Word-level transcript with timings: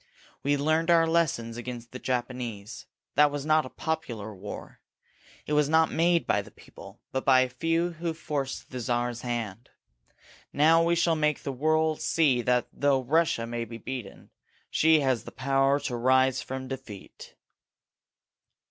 We 0.41 0.57
learned 0.57 0.89
our 0.89 1.05
lessons 1.05 1.57
against 1.57 1.91
the 1.91 1.99
Japanese. 1.99 2.87
That 3.13 3.29
was 3.29 3.45
not 3.45 3.67
a 3.67 3.69
popular 3.69 4.33
war. 4.35 4.79
It 5.45 5.53
was 5.53 5.69
not 5.69 5.91
made 5.91 6.25
by 6.25 6.41
the 6.41 6.49
people, 6.49 6.99
but 7.11 7.23
by 7.23 7.41
a 7.41 7.49
few 7.49 7.91
who 7.91 8.15
forced 8.15 8.71
the 8.71 8.79
Czar's 8.79 9.21
hand. 9.21 9.69
Now 10.51 10.81
we 10.81 10.95
shall 10.95 11.15
make 11.15 11.43
the 11.43 11.51
world 11.51 12.01
see 12.01 12.41
that 12.41 12.67
though 12.73 13.03
Russia 13.03 13.45
may 13.45 13.63
be 13.63 13.77
beaten, 13.77 14.31
she 14.71 15.01
has 15.01 15.23
the 15.23 15.31
power 15.31 15.79
to 15.81 15.95
rise 15.95 16.41
from 16.41 16.67
defeat." 16.67 17.35